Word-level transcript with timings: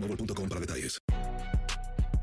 boostmobile.com 0.00 0.48
para 0.48 0.60
detalles. 0.60 0.98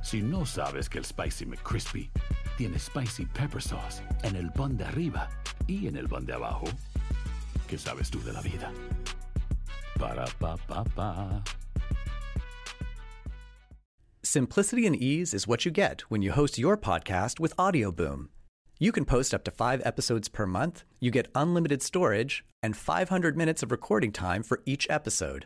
Si 0.01 0.21
no 0.21 0.45
sabes 0.45 0.87
que 0.87 0.99
el 0.99 1.03
Spicy 1.03 1.45
McCrispy 1.45 2.11
tiene 2.57 2.77
Spicy 2.77 3.25
Pepper 3.25 3.61
Sauce 3.61 4.01
en 4.23 4.35
el 4.35 4.51
pan 4.51 4.77
de 4.77 4.85
arriba 4.85 5.29
y 5.67 5.87
en 5.87 5.97
el 5.97 6.07
pan 6.07 6.25
de 6.25 6.33
abajo, 6.33 6.67
¿qué 7.67 7.77
sabes 7.77 8.09
tú 8.11 8.21
de 8.23 8.31
la 8.31 8.41
vida? 8.41 8.71
Para, 9.99 10.25
pa, 10.39 10.57
pa, 10.67 10.83
pa. 10.83 11.43
Simplicity 14.21 14.85
and 14.85 14.95
ease 14.95 15.33
is 15.33 15.47
what 15.47 15.65
you 15.65 15.71
get 15.71 16.01
when 16.09 16.21
you 16.21 16.31
host 16.31 16.57
your 16.57 16.77
podcast 16.77 17.39
with 17.39 17.55
Audioboom. 17.57 18.27
You 18.79 18.91
can 18.91 19.05
post 19.05 19.33
up 19.33 19.43
to 19.45 19.51
five 19.51 19.81
episodes 19.85 20.27
per 20.27 20.45
month, 20.45 20.83
you 20.99 21.09
get 21.09 21.29
unlimited 21.33 21.81
storage, 21.81 22.43
and 22.61 22.75
500 22.75 23.37
minutes 23.37 23.63
of 23.63 23.71
recording 23.71 24.11
time 24.11 24.43
for 24.43 24.61
each 24.65 24.85
episode. 24.89 25.45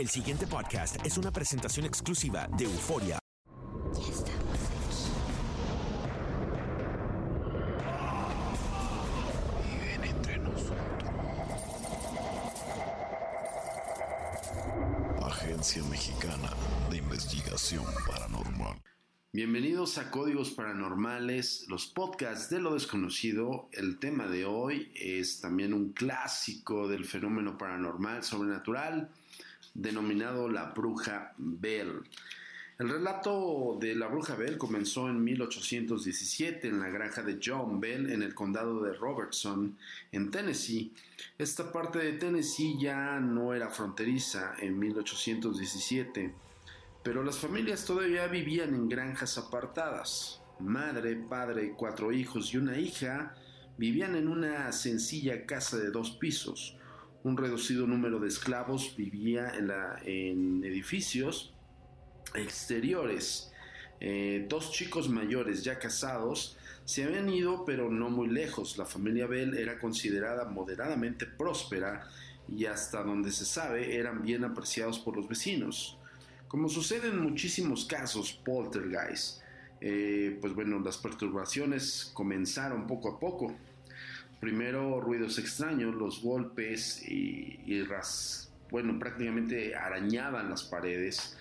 El 0.00 0.08
siguiente 0.08 0.46
podcast 0.46 0.96
es 1.04 1.18
una 1.18 1.30
presentación 1.30 1.84
exclusiva 1.84 2.48
de 2.56 2.64
Euforia. 2.64 3.18
Viven 9.62 10.04
entre 10.04 10.38
nosotros. 10.38 10.74
Agencia 15.22 15.82
Mexicana 15.90 16.50
de 16.88 16.96
Investigación 16.96 17.84
Paranormal. 18.08 18.80
Bienvenidos 19.34 19.98
a 19.98 20.10
Códigos 20.10 20.52
Paranormales, 20.52 21.66
los 21.68 21.86
podcasts 21.86 22.48
de 22.48 22.60
lo 22.60 22.72
desconocido. 22.72 23.68
El 23.72 23.98
tema 23.98 24.28
de 24.28 24.46
hoy 24.46 24.90
es 24.94 25.42
también 25.42 25.74
un 25.74 25.92
clásico 25.92 26.88
del 26.88 27.04
fenómeno 27.04 27.58
paranormal 27.58 28.24
sobrenatural 28.24 29.10
denominado 29.74 30.48
la 30.48 30.66
bruja 30.66 31.34
Bell. 31.36 32.02
El 32.78 32.88
relato 32.88 33.76
de 33.78 33.94
la 33.94 34.06
bruja 34.06 34.36
Bell 34.36 34.56
comenzó 34.56 35.08
en 35.08 35.22
1817 35.22 36.68
en 36.68 36.80
la 36.80 36.88
granja 36.88 37.22
de 37.22 37.38
John 37.44 37.78
Bell 37.78 38.10
en 38.10 38.22
el 38.22 38.34
condado 38.34 38.82
de 38.82 38.94
Robertson, 38.94 39.76
en 40.12 40.30
Tennessee. 40.30 40.92
Esta 41.36 41.70
parte 41.70 41.98
de 41.98 42.14
Tennessee 42.14 42.78
ya 42.80 43.20
no 43.20 43.52
era 43.52 43.68
fronteriza 43.68 44.54
en 44.60 44.78
1817 44.78 46.34
pero 47.02 47.24
las 47.24 47.38
familias 47.38 47.84
todavía 47.84 48.26
vivían 48.26 48.74
en 48.74 48.88
granjas 48.88 49.38
apartadas. 49.38 50.40
Madre, 50.58 51.16
padre, 51.16 51.72
cuatro 51.76 52.12
hijos 52.12 52.52
y 52.52 52.58
una 52.58 52.78
hija 52.78 53.34
vivían 53.78 54.16
en 54.16 54.28
una 54.28 54.70
sencilla 54.72 55.46
casa 55.46 55.78
de 55.78 55.90
dos 55.90 56.10
pisos. 56.10 56.76
Un 57.22 57.36
reducido 57.36 57.86
número 57.86 58.18
de 58.18 58.28
esclavos 58.28 58.94
vivía 58.96 59.50
en, 59.54 59.68
la- 59.68 59.98
edificios 60.04 61.52
exteriores. 62.34 63.52
Eh, 64.00 64.46
dos 64.48 64.72
chicos 64.72 65.10
mayores 65.10 65.62
ya 65.62 65.78
casados 65.78 66.56
se 66.86 67.04
habían 67.04 67.28
ido 67.28 67.64
pero 67.66 67.90
no 67.90 68.08
muy 68.08 68.28
lejos. 68.28 68.78
La 68.78 68.86
familia 68.86 69.26
Bell 69.26 69.56
era 69.58 69.78
considerada 69.78 70.46
moderadamente 70.46 71.26
próspera 71.26 72.08
y 72.48 72.64
hasta 72.64 73.02
donde 73.02 73.30
se 73.30 73.44
sabe 73.44 73.96
eran 73.96 74.22
bien 74.22 74.44
apreciados 74.44 74.98
por 74.98 75.16
los 75.16 75.28
vecinos. 75.28 75.98
Como 76.48 76.68
sucede 76.68 77.08
en 77.08 77.20
muchísimos 77.20 77.84
casos 77.84 78.32
poltergeist, 78.32 79.42
eh, 79.82 80.38
pues 80.40 80.54
bueno, 80.54 80.80
las 80.80 80.96
perturbaciones 80.96 82.10
comenzaron 82.14 82.86
poco 82.86 83.10
a 83.14 83.20
poco. 83.20 83.54
Primero 84.40 85.00
ruidos 85.00 85.38
extraños, 85.38 85.94
los 85.94 86.22
golpes 86.22 87.02
y, 87.06 87.82
ras- 87.84 88.50
bueno, 88.70 88.98
prácticamente 88.98 89.74
arañaban 89.74 90.48
las 90.48 90.62
paredes, 90.64 91.36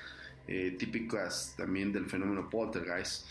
eh, 0.48 0.76
típicas 0.78 1.54
también 1.58 1.94
del 1.94 2.08
fenómeno 2.08 2.50
poltergeist. 2.50 3.26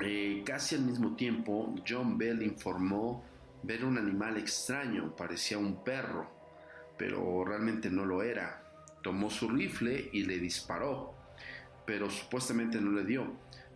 Eh, 0.00 0.42
casi 0.44 0.74
al 0.74 0.82
mismo 0.82 1.14
tiempo, 1.14 1.74
John 1.86 2.18
Bell 2.18 2.42
informó 2.42 3.24
ver 3.62 3.84
un 3.84 3.96
animal 3.98 4.38
extraño, 4.38 5.14
parecía 5.14 5.58
un 5.58 5.84
perro, 5.84 6.28
pero 6.98 7.44
realmente 7.44 7.90
no 7.90 8.04
lo 8.04 8.22
era. 8.22 8.64
Tomó 9.02 9.30
su 9.30 9.48
rifle 9.50 10.08
y 10.12 10.24
le 10.24 10.38
disparó, 10.38 11.14
pero 11.86 12.10
supuestamente 12.10 12.80
no 12.80 12.90
le 12.90 13.04
dio. 13.04 13.32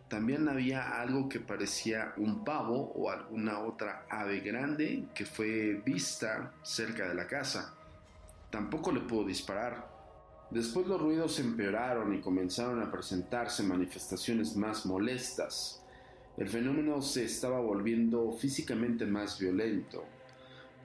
También 0.09 0.49
había 0.49 1.01
algo 1.01 1.29
que 1.29 1.41
parecía 1.41 2.15
un 2.17 2.45
pavo 2.45 2.93
o 2.95 3.11
alguna 3.11 3.59
otra 3.61 4.07
ave 4.09 4.39
grande 4.41 5.07
que 5.13 5.27
fue 5.27 5.83
vista 5.85 6.53
cerca 6.63 7.09
de 7.09 7.15
la 7.15 7.27
casa. 7.27 7.75
Tampoco 8.51 8.93
le 8.93 9.01
pudo 9.01 9.27
disparar. 9.27 9.91
Después 10.51 10.87
los 10.87 11.01
ruidos 11.01 11.41
empeoraron 11.41 12.15
y 12.15 12.21
comenzaron 12.21 12.81
a 12.81 12.91
presentarse 12.93 13.65
manifestaciones 13.65 14.57
más 14.57 14.87
molestas. 14.87 15.83
El 16.37 16.49
fenómeno 16.49 17.03
se 17.03 17.25
estaba 17.25 17.59
volviendo 17.59 18.31
físicamente 18.33 19.07
más 19.07 19.41
violento. 19.41 20.05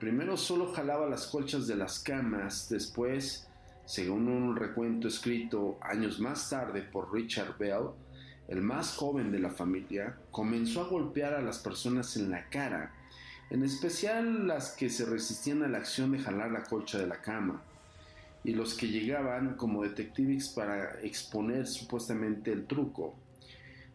Primero 0.00 0.36
solo 0.36 0.72
jalaba 0.72 1.08
las 1.08 1.28
colchas 1.28 1.68
de 1.68 1.76
las 1.76 2.00
camas, 2.00 2.68
después, 2.68 3.48
según 3.84 4.26
un 4.26 4.56
recuento 4.56 5.06
escrito 5.06 5.78
años 5.80 6.18
más 6.18 6.50
tarde 6.50 6.82
por 6.82 7.12
Richard 7.12 7.56
Bell, 7.56 7.90
el 8.52 8.60
más 8.60 8.94
joven 8.96 9.32
de 9.32 9.38
la 9.38 9.48
familia, 9.48 10.18
comenzó 10.30 10.82
a 10.82 10.88
golpear 10.88 11.32
a 11.32 11.40
las 11.40 11.58
personas 11.58 12.18
en 12.18 12.30
la 12.30 12.50
cara, 12.50 12.92
en 13.48 13.64
especial 13.64 14.46
las 14.46 14.72
que 14.72 14.90
se 14.90 15.06
resistían 15.06 15.62
a 15.62 15.68
la 15.68 15.78
acción 15.78 16.12
de 16.12 16.18
jalar 16.18 16.50
la 16.50 16.62
colcha 16.62 16.98
de 16.98 17.06
la 17.06 17.22
cama. 17.22 17.62
y 18.44 18.54
los 18.54 18.74
que 18.74 18.88
llegaban 18.88 19.54
como 19.54 19.84
detectives 19.84 20.48
para 20.48 21.00
exponer 21.02 21.64
supuestamente 21.64 22.50
el 22.50 22.66
truco. 22.66 23.14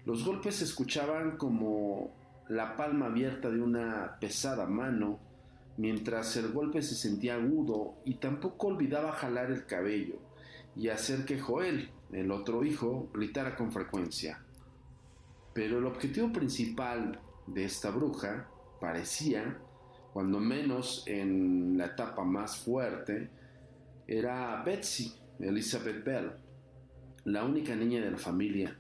Los 0.06 0.24
golpes 0.24 0.56
se 0.56 0.64
escuchaban 0.64 1.36
como 1.36 2.14
la 2.48 2.78
palma 2.78 3.08
abierta 3.08 3.50
de 3.50 3.60
una 3.60 4.18
pesada 4.22 4.66
mano, 4.66 5.20
mientras 5.76 6.38
el 6.38 6.54
golpe 6.54 6.82
se 6.82 6.96
sentía 6.96 7.36
agudo 7.36 7.96
y 8.06 8.16
tampoco 8.16 8.68
olvidaba 8.68 9.12
jalar 9.12 9.52
el 9.52 9.66
cabello 9.66 10.16
y 10.78 10.88
hacer 10.88 11.26
que 11.26 11.42
Joel, 11.42 11.90
el 12.14 12.32
otro 12.32 12.64
hijo, 12.64 13.10
gritara 13.14 13.58
con 13.58 13.74
frecuencia. 13.74 14.47
Pero 15.58 15.80
el 15.80 15.88
objetivo 15.88 16.32
principal 16.32 17.20
de 17.48 17.66
esta 17.66 17.90
bruja 17.90 18.48
parecía, 18.80 19.58
cuando 20.14 20.40
menos 20.40 21.04
en 21.08 21.76
la 21.80 21.88
etapa 21.88 22.24
más 22.24 22.58
fuerte, 22.58 23.32
era 24.06 24.62
Betsy, 24.64 25.16
Elizabeth 25.40 26.04
Bell, 26.04 26.32
la 27.26 27.44
única 27.44 27.76
niña 27.76 28.02
de 28.02 28.12
la 28.12 28.20
familia. 28.20 28.78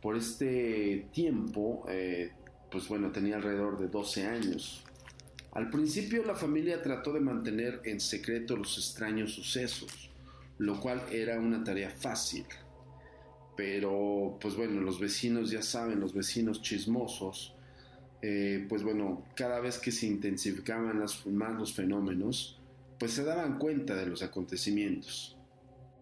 Por 0.00 0.16
este 0.16 1.08
tiempo, 1.12 1.84
eh, 1.88 2.30
pues 2.70 2.86
bueno, 2.86 3.10
tenía 3.10 3.34
alrededor 3.34 3.76
de 3.76 3.88
12 3.88 4.24
años. 4.24 4.84
Al 5.50 5.68
principio 5.68 6.24
la 6.24 6.36
familia 6.36 6.80
trató 6.80 7.12
de 7.12 7.18
mantener 7.18 7.80
en 7.82 7.98
secreto 7.98 8.56
los 8.56 8.78
extraños 8.78 9.32
sucesos, 9.32 10.12
lo 10.58 10.78
cual 10.78 11.02
era 11.10 11.40
una 11.40 11.64
tarea 11.64 11.90
fácil. 11.90 12.46
Pero, 13.58 14.38
pues 14.40 14.54
bueno, 14.54 14.80
los 14.82 15.00
vecinos 15.00 15.50
ya 15.50 15.62
saben, 15.62 15.98
los 15.98 16.14
vecinos 16.14 16.62
chismosos, 16.62 17.56
eh, 18.22 18.64
pues 18.68 18.84
bueno, 18.84 19.24
cada 19.34 19.58
vez 19.58 19.78
que 19.78 19.90
se 19.90 20.06
intensificaban 20.06 20.96
más 20.96 21.58
los 21.58 21.74
fenómenos, 21.74 22.60
pues 23.00 23.14
se 23.14 23.24
daban 23.24 23.58
cuenta 23.58 23.96
de 23.96 24.06
los 24.06 24.22
acontecimientos. 24.22 25.36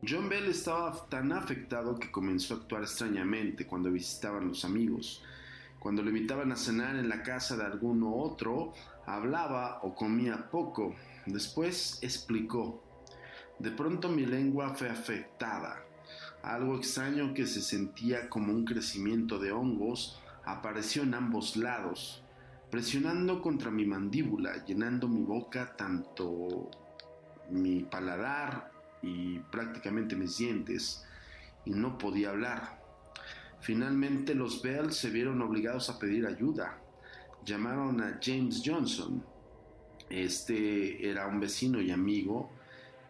John 0.06 0.28
Bell 0.28 0.50
estaba 0.50 1.08
tan 1.08 1.32
afectado 1.32 1.98
que 1.98 2.10
comenzó 2.10 2.52
a 2.52 2.56
actuar 2.58 2.82
extrañamente 2.82 3.66
cuando 3.66 3.90
visitaban 3.90 4.48
los 4.48 4.66
amigos. 4.66 5.22
Cuando 5.78 6.02
lo 6.02 6.10
invitaban 6.10 6.52
a 6.52 6.56
cenar 6.56 6.96
en 6.96 7.08
la 7.08 7.22
casa 7.22 7.56
de 7.56 7.64
alguno 7.64 8.16
otro, 8.16 8.74
hablaba 9.06 9.80
o 9.82 9.94
comía 9.94 10.50
poco. 10.50 10.94
Después 11.24 12.00
explicó. 12.02 12.82
De 13.58 13.70
pronto 13.70 14.10
mi 14.10 14.26
lengua 14.26 14.74
fue 14.74 14.90
afectada. 14.90 15.86
Algo 16.46 16.76
extraño 16.76 17.34
que 17.34 17.44
se 17.44 17.60
sentía 17.60 18.28
como 18.28 18.52
un 18.52 18.64
crecimiento 18.64 19.40
de 19.40 19.50
hongos 19.50 20.22
apareció 20.44 21.02
en 21.02 21.14
ambos 21.14 21.56
lados, 21.56 22.22
presionando 22.70 23.42
contra 23.42 23.72
mi 23.72 23.84
mandíbula, 23.84 24.64
llenando 24.64 25.08
mi 25.08 25.24
boca 25.24 25.74
tanto 25.76 26.70
mi 27.50 27.80
paladar 27.80 28.70
y 29.02 29.40
prácticamente 29.40 30.14
mis 30.14 30.38
dientes, 30.38 31.04
y 31.64 31.72
no 31.72 31.98
podía 31.98 32.30
hablar. 32.30 32.80
Finalmente 33.58 34.32
los 34.36 34.62
Bell 34.62 34.92
se 34.92 35.10
vieron 35.10 35.42
obligados 35.42 35.90
a 35.90 35.98
pedir 35.98 36.28
ayuda. 36.28 36.78
Llamaron 37.44 38.00
a 38.00 38.20
James 38.22 38.62
Johnson. 38.64 39.20
Este 40.08 41.10
era 41.10 41.26
un 41.26 41.40
vecino 41.40 41.80
y 41.80 41.90
amigo, 41.90 42.52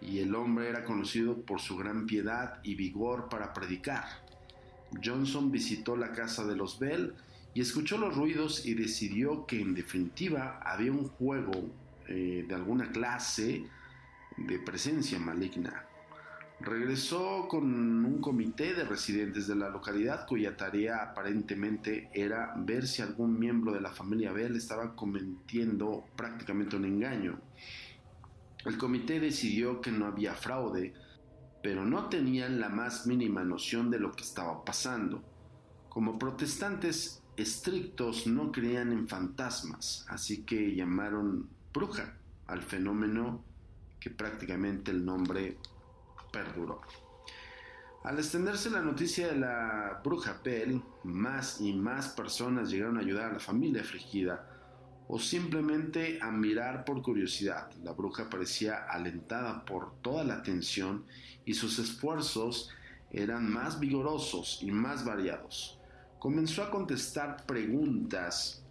y 0.01 0.19
el 0.19 0.35
hombre 0.35 0.69
era 0.69 0.85
conocido 0.85 1.41
por 1.43 1.61
su 1.61 1.77
gran 1.77 2.07
piedad 2.07 2.61
y 2.63 2.75
vigor 2.75 3.29
para 3.29 3.53
predicar. 3.53 4.05
Johnson 5.05 5.51
visitó 5.51 5.97
la 5.97 6.13
casa 6.13 6.45
de 6.47 6.57
los 6.57 6.79
Bell 6.79 7.15
y 7.55 7.61
escuchó 7.61 7.99
los 7.99 8.15
ruidos 8.15 8.67
y 8.67 8.75
decidió 8.75 9.47
que 9.47 9.61
en 9.61 9.75
definitiva 9.75 10.61
había 10.63 10.93
un 10.93 11.09
juego 11.09 11.71
eh, 12.09 12.45
de 12.47 12.55
alguna 12.55 12.91
clase 12.91 13.65
de 14.37 14.59
presencia 14.59 15.19
maligna. 15.19 15.87
Regresó 16.61 17.49
con 17.49 17.65
un 18.05 18.21
comité 18.21 18.73
de 18.73 18.85
residentes 18.85 19.47
de 19.47 19.55
la 19.55 19.69
localidad 19.69 20.27
cuya 20.27 20.57
tarea 20.57 21.03
aparentemente 21.03 22.09
era 22.15 22.55
ver 22.57 22.87
si 22.87 23.03
algún 23.03 23.39
miembro 23.39 23.73
de 23.73 23.81
la 23.81 23.91
familia 23.91 24.33
Bell 24.33 24.57
estaba 24.57 24.97
cometiendo 24.97 26.05
prácticamente 26.17 26.77
un 26.77 26.87
engaño. 26.87 27.39
El 28.67 28.79
comité 28.79 29.21
decidió 29.21 29.81
que 29.81 29.93
no 29.93 30.07
había 30.07 30.35
fraude, 30.35 30.93
pero 31.63 31.85
no 31.85 32.09
tenían 32.09 32.59
la 32.59 32.69
más 32.69 33.07
mínima 33.07 33.45
noción 33.45 33.93
de 33.93 34.01
lo 34.01 34.11
que 34.11 34.25
estaba 34.25 34.65
pasando. 34.65 35.23
Como 35.89 36.19
protestantes 36.19 37.23
estrictos 37.37 38.27
no 38.27 38.51
creían 38.51 38.91
en 38.91 39.07
fantasmas, 39.07 40.05
así 40.09 40.43
que 40.43 40.75
llamaron 40.75 41.49
bruja 41.73 42.19
al 42.49 42.61
fenómeno 42.61 43.45
que 44.01 44.11
prácticamente 44.11 44.91
el 44.91 45.05
nombre 45.05 45.59
perduró. 46.33 46.81
Al 48.03 48.19
extenderse 48.19 48.69
la 48.71 48.83
noticia 48.83 49.29
de 49.29 49.37
la 49.37 50.01
bruja 50.03 50.41
Bell, 50.45 50.83
más 51.05 51.61
y 51.61 51.73
más 51.73 52.09
personas 52.09 52.69
llegaron 52.69 52.97
a 52.97 53.01
ayudar 53.03 53.31
a 53.31 53.35
la 53.35 53.39
familia 53.39 53.83
afligida 53.83 54.56
o 55.09 55.19
simplemente 55.19 56.19
a 56.21 56.31
mirar 56.31 56.85
por 56.85 57.03
curiosidad. 57.03 57.71
La 57.85 57.93
bruja 57.93 58.29
parecía 58.29 58.85
alentada 58.89 59.65
por 59.65 59.95
toda 60.03 60.25
la 60.25 60.35
atención 60.35 61.05
y 61.45 61.55
sus 61.55 61.79
esfuerzos 61.79 62.71
eran 63.11 63.51
más 63.51 63.79
vigorosos 63.79 64.59
y 64.63 64.71
más 64.71 65.05
variados. 65.05 65.79
Comenzó 66.19 66.63
a 66.63 66.71
contestar 66.71 67.47
preguntas 67.47 68.65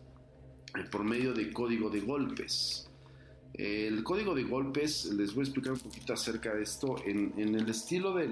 eh, 0.75 0.83
por 0.91 1.03
medio 1.03 1.33
de 1.33 1.53
código 1.53 1.89
de 1.89 2.01
golpes. 2.01 2.89
El 3.53 4.03
código 4.03 4.35
de 4.35 4.43
golpes, 4.43 5.05
les 5.05 5.33
voy 5.33 5.43
a 5.43 5.45
explicar 5.45 5.71
un 5.71 5.79
poquito 5.79 6.11
acerca 6.11 6.53
de 6.53 6.63
esto. 6.63 6.97
En, 7.05 7.33
el 7.37 7.69
estilo 7.69 8.13
de 8.13 8.27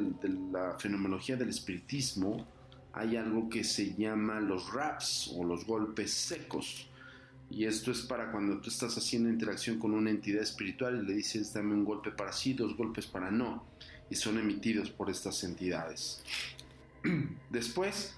la 0.51 0.77
fenomenología 0.77 1.37
del 1.37 1.47
espiritismo, 1.47 2.45
hay 2.91 3.15
algo 3.15 3.47
que 3.49 3.63
se 3.63 3.95
llama 3.95 4.41
los 4.41 4.73
raps 4.73 5.31
o 5.37 5.45
los 5.45 5.65
golpes 5.65 6.11
secos. 6.11 6.89
Y 7.53 7.65
esto 7.65 7.91
es 7.91 8.01
para 8.01 8.31
cuando 8.31 8.59
tú 8.59 8.71
estás 8.71 8.97
haciendo 8.97 9.29
interacción 9.29 9.77
con 9.77 9.93
una 9.93 10.09
entidad 10.09 10.41
espiritual 10.41 10.99
y 10.99 11.05
le 11.05 11.13
dices 11.13 11.53
dame 11.53 11.75
un 11.75 11.85
golpe 11.85 12.09
para 12.09 12.33
sí, 12.33 12.55
dos 12.55 12.75
golpes 12.75 13.05
para 13.05 13.29
no. 13.29 13.63
Y 14.09 14.15
son 14.15 14.39
emitidos 14.39 14.89
por 14.89 15.11
estas 15.11 15.43
entidades. 15.43 16.23
Después, 17.51 18.15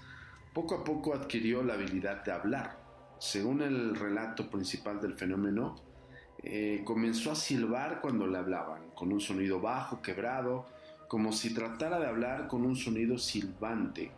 poco 0.54 0.76
a 0.76 0.84
poco 0.84 1.14
adquirió 1.14 1.62
la 1.62 1.74
habilidad 1.74 2.24
de 2.24 2.32
hablar. 2.32 2.78
Según 3.18 3.60
el 3.60 3.94
relato 3.94 4.48
principal 4.48 5.02
del 5.02 5.12
fenómeno, 5.12 5.76
eh, 6.42 6.80
comenzó 6.86 7.30
a 7.30 7.36
silbar 7.36 8.00
cuando 8.00 8.26
le 8.26 8.38
hablaban, 8.38 8.90
con 8.94 9.12
un 9.12 9.20
sonido 9.20 9.60
bajo, 9.60 10.00
quebrado, 10.00 10.66
como 11.08 11.32
si 11.32 11.52
tratara 11.52 11.98
de 11.98 12.06
hablar 12.06 12.48
con 12.48 12.64
un 12.64 12.74
sonido 12.74 13.18
silbante. 13.18 14.12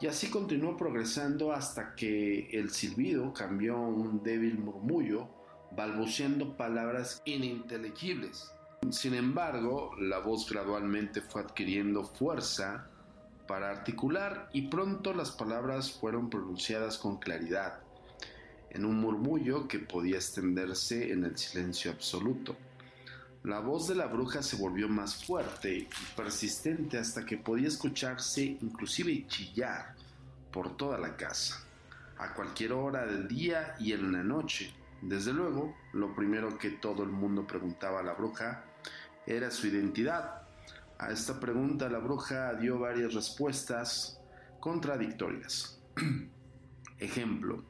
Y 0.00 0.06
así 0.06 0.30
continuó 0.30 0.76
progresando 0.76 1.52
hasta 1.52 1.94
que 1.94 2.48
el 2.50 2.70
silbido 2.70 3.32
cambió 3.32 3.76
a 3.76 3.88
un 3.88 4.22
débil 4.22 4.58
murmullo, 4.58 5.28
balbuceando 5.76 6.56
palabras 6.56 7.22
ininteligibles. 7.24 8.52
Sin 8.90 9.14
embargo, 9.14 9.92
la 9.98 10.18
voz 10.18 10.50
gradualmente 10.50 11.20
fue 11.20 11.42
adquiriendo 11.42 12.04
fuerza 12.04 12.88
para 13.46 13.70
articular 13.70 14.48
y 14.52 14.62
pronto 14.62 15.14
las 15.14 15.30
palabras 15.30 15.92
fueron 15.92 16.30
pronunciadas 16.30 16.98
con 16.98 17.18
claridad 17.18 17.80
en 18.70 18.84
un 18.84 18.98
murmullo 18.98 19.68
que 19.68 19.78
podía 19.78 20.16
extenderse 20.16 21.12
en 21.12 21.24
el 21.24 21.36
silencio 21.36 21.90
absoluto. 21.90 22.56
La 23.44 23.58
voz 23.58 23.88
de 23.88 23.96
la 23.96 24.06
bruja 24.06 24.40
se 24.40 24.54
volvió 24.54 24.88
más 24.88 25.24
fuerte 25.24 25.76
y 25.76 25.88
persistente 26.14 26.96
hasta 26.96 27.26
que 27.26 27.36
podía 27.36 27.66
escucharse 27.66 28.56
inclusive 28.60 29.26
chillar 29.26 29.96
por 30.52 30.76
toda 30.76 30.96
la 30.96 31.16
casa, 31.16 31.60
a 32.18 32.34
cualquier 32.34 32.72
hora 32.72 33.04
del 33.04 33.26
día 33.26 33.74
y 33.80 33.94
en 33.94 34.12
la 34.12 34.22
noche. 34.22 34.72
Desde 35.00 35.32
luego, 35.32 35.74
lo 35.92 36.14
primero 36.14 36.56
que 36.56 36.70
todo 36.70 37.02
el 37.02 37.08
mundo 37.08 37.44
preguntaba 37.44 37.98
a 37.98 38.04
la 38.04 38.12
bruja 38.12 38.62
era 39.26 39.50
su 39.50 39.66
identidad. 39.66 40.42
A 40.98 41.10
esta 41.10 41.40
pregunta 41.40 41.88
la 41.88 41.98
bruja 41.98 42.54
dio 42.54 42.78
varias 42.78 43.12
respuestas 43.12 44.20
contradictorias. 44.60 45.80
Ejemplo, 47.00 47.64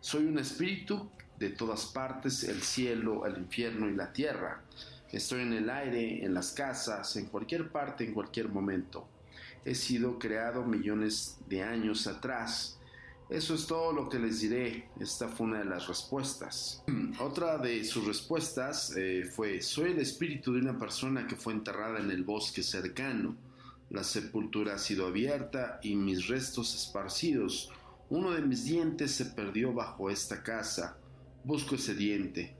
soy 0.00 0.24
un 0.24 0.40
espíritu 0.40 1.08
de 1.38 1.50
todas 1.50 1.86
partes, 1.86 2.44
el 2.44 2.62
cielo, 2.62 3.26
el 3.26 3.38
infierno 3.38 3.88
y 3.88 3.94
la 3.94 4.12
tierra. 4.12 4.62
Estoy 5.10 5.42
en 5.42 5.52
el 5.52 5.70
aire, 5.70 6.24
en 6.24 6.34
las 6.34 6.52
casas, 6.52 7.16
en 7.16 7.26
cualquier 7.26 7.70
parte, 7.70 8.04
en 8.04 8.12
cualquier 8.12 8.48
momento. 8.48 9.08
He 9.64 9.74
sido 9.74 10.18
creado 10.18 10.64
millones 10.64 11.38
de 11.48 11.62
años 11.62 12.06
atrás. 12.06 12.78
Eso 13.28 13.54
es 13.54 13.66
todo 13.66 13.92
lo 13.92 14.08
que 14.08 14.18
les 14.18 14.40
diré. 14.40 14.88
Esta 14.98 15.28
fue 15.28 15.46
una 15.46 15.58
de 15.58 15.64
las 15.64 15.86
respuestas. 15.86 16.82
Otra 17.20 17.58
de 17.58 17.84
sus 17.84 18.06
respuestas 18.06 18.94
eh, 18.96 19.24
fue, 19.30 19.62
soy 19.62 19.92
el 19.92 19.98
espíritu 19.98 20.52
de 20.52 20.60
una 20.60 20.78
persona 20.78 21.26
que 21.26 21.36
fue 21.36 21.52
enterrada 21.52 21.98
en 22.00 22.10
el 22.10 22.24
bosque 22.24 22.62
cercano. 22.62 23.36
La 23.90 24.04
sepultura 24.04 24.74
ha 24.74 24.78
sido 24.78 25.06
abierta 25.06 25.80
y 25.82 25.94
mis 25.94 26.28
restos 26.28 26.74
esparcidos 26.74 27.70
uno 28.10 28.30
de 28.30 28.40
mis 28.40 28.64
dientes 28.64 29.12
se 29.12 29.26
perdió 29.26 29.72
bajo 29.72 30.08
esta 30.08 30.42
casa. 30.42 30.96
Busco 31.48 31.76
ese 31.76 31.94
diente. 31.94 32.54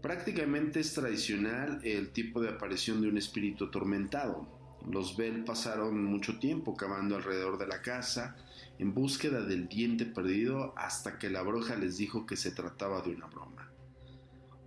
Prácticamente 0.00 0.78
es 0.78 0.94
tradicional 0.94 1.80
el 1.82 2.12
tipo 2.12 2.40
de 2.40 2.50
aparición 2.50 3.00
de 3.00 3.08
un 3.08 3.18
espíritu 3.18 3.64
atormentado. 3.64 4.46
Los 4.88 5.16
Bell 5.16 5.42
pasaron 5.42 6.04
mucho 6.04 6.38
tiempo 6.38 6.76
cavando 6.76 7.16
alrededor 7.16 7.58
de 7.58 7.66
la 7.66 7.82
casa 7.82 8.36
en 8.78 8.94
búsqueda 8.94 9.40
del 9.40 9.68
diente 9.68 10.06
perdido 10.06 10.74
hasta 10.76 11.18
que 11.18 11.28
la 11.28 11.42
bruja 11.42 11.74
les 11.74 11.96
dijo 11.96 12.24
que 12.24 12.36
se 12.36 12.52
trataba 12.52 13.00
de 13.00 13.10
una 13.10 13.26
broma. 13.26 13.68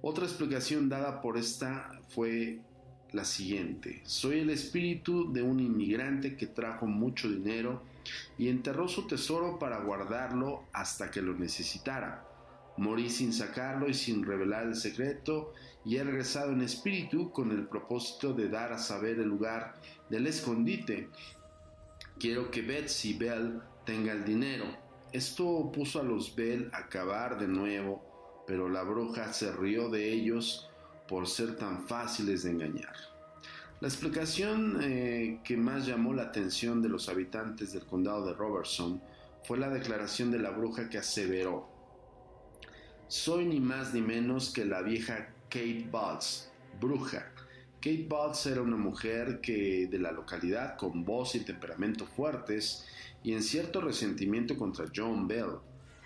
Otra 0.01 0.25
explicación 0.25 0.89
dada 0.89 1.21
por 1.21 1.38
esta 1.38 2.01
fue 2.09 2.59
la 3.13 3.23
siguiente. 3.23 4.01
Soy 4.03 4.39
el 4.39 4.50
espíritu 4.50 5.31
de 5.31 5.41
un 5.41 5.61
inmigrante 5.61 6.35
que 6.35 6.47
trajo 6.47 6.85
mucho 6.85 7.29
dinero 7.29 7.81
y 8.38 8.50
enterró 8.50 8.89
su 8.89 9.07
tesoro 9.07 9.57
para 9.57 9.79
guardarlo 9.79 10.65
hasta 10.73 11.09
que 11.09 11.21
lo 11.21 11.33
necesitara. 11.33 12.27
Morí 12.81 13.11
sin 13.11 13.31
sacarlo 13.31 13.88
y 13.88 13.93
sin 13.93 14.25
revelar 14.25 14.63
el 14.63 14.75
secreto 14.75 15.53
y 15.85 15.97
he 15.97 16.03
regresado 16.03 16.51
en 16.51 16.63
espíritu 16.63 17.31
con 17.31 17.51
el 17.51 17.67
propósito 17.67 18.33
de 18.33 18.50
dar 18.50 18.73
a 18.73 18.79
saber 18.79 19.19
el 19.19 19.27
lugar 19.27 19.75
del 20.09 20.25
escondite. 20.25 21.07
Quiero 22.17 22.50
que 22.50 22.63
Betsy 22.63 23.13
Bell 23.13 23.61
tenga 23.85 24.13
el 24.13 24.25
dinero. 24.25 24.65
Esto 25.11 25.71
puso 25.71 26.00
a 26.00 26.03
los 26.03 26.35
Bell 26.35 26.71
a 26.73 26.88
cavar 26.89 27.38
de 27.38 27.47
nuevo, 27.47 28.43
pero 28.47 28.67
la 28.67 28.81
bruja 28.81 29.31
se 29.31 29.51
rió 29.51 29.91
de 29.91 30.11
ellos 30.11 30.67
por 31.07 31.27
ser 31.27 31.57
tan 31.57 31.88
fáciles 31.88 32.41
de 32.41 32.50
engañar. 32.50 32.95
La 33.79 33.89
explicación 33.89 34.79
eh, 34.81 35.39
que 35.43 35.55
más 35.55 35.85
llamó 35.85 36.15
la 36.15 36.23
atención 36.23 36.81
de 36.81 36.89
los 36.89 37.09
habitantes 37.09 37.73
del 37.73 37.85
condado 37.85 38.25
de 38.25 38.33
Robertson 38.33 39.00
fue 39.43 39.59
la 39.59 39.69
declaración 39.69 40.31
de 40.31 40.39
la 40.39 40.50
bruja 40.50 40.89
que 40.89 40.97
aseveró, 40.97 41.70
soy 43.12 43.44
ni 43.44 43.60
más 43.60 43.94
ni 43.94 44.00
menos 44.00 44.51
que 44.51 44.63
la 44.63 44.82
vieja 44.82 45.34
Kate 45.50 45.86
Butts, 45.91 46.50
bruja. 46.80 47.30
Kate 47.82 48.08
Butts 48.08 48.46
era 48.46 48.62
una 48.62 48.77
mujer 48.77 49.41
que 49.41 49.88
de 49.88 50.00
la 50.00 50.13
localidad 50.13 50.77
con 50.77 51.03
voz 51.03 51.36
y 51.36 51.41
temperamento 51.41 52.06
fuertes 52.06 52.86
y 53.22 53.34
en 53.34 53.44
cierto 53.44 53.82
resentimiento 53.82 54.56
contra 54.56 54.86
John 54.96 55.27
Bell. 55.27 55.58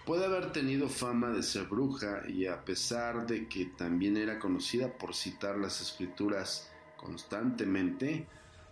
Puede 0.07 0.25
haber 0.25 0.51
tenido 0.51 0.89
fama 0.89 1.29
de 1.29 1.43
ser 1.43 1.65
bruja 1.65 2.23
y 2.27 2.47
a 2.47 2.65
pesar 2.65 3.27
de 3.27 3.47
que 3.47 3.65
también 3.77 4.17
era 4.17 4.39
conocida 4.39 4.97
por 4.97 5.13
citar 5.13 5.59
las 5.59 5.81
escrituras 5.81 6.71
constantemente, 6.97 8.25